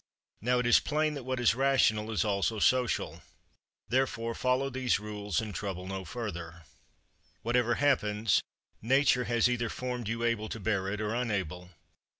Now 0.41 0.57
it 0.57 0.65
is 0.65 0.79
plain 0.79 1.13
that 1.13 1.25
what 1.25 1.39
is 1.39 1.53
rational 1.53 2.09
is 2.09 2.25
also 2.25 2.57
social. 2.57 3.21
Therefore 3.87 4.33
follow 4.33 4.71
these 4.71 4.99
rules 4.99 5.39
and 5.39 5.53
trouble 5.53 5.85
no 5.85 6.05
further. 6.05 6.63
3. 7.41 7.41
Whatever 7.43 7.75
happens, 7.75 8.41
Nature 8.81 9.25
has 9.25 9.47
either 9.47 9.69
formed 9.69 10.07
you 10.07 10.23
able 10.23 10.49
to 10.49 10.59
bear 10.59 10.87
it 10.87 11.01
or 11.01 11.13
unable. 11.13 11.69